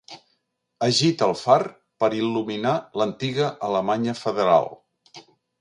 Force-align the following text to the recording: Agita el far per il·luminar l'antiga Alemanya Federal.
Agita 0.85 1.27
el 1.31 1.33
far 1.41 1.57
per 2.03 2.09
il·luminar 2.21 2.73
l'antiga 3.03 3.53
Alemanya 3.71 4.19
Federal. 4.25 4.71